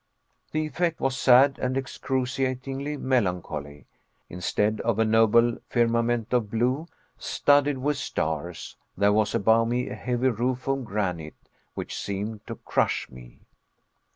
[0.51, 3.85] The effect was sad and excruciatingly melancholy.
[4.29, 6.87] Instead of a noble firmament of blue,
[7.19, 11.35] studded with stars, there was above me a heavy roof of granite,
[11.75, 13.41] which seemed to crush me.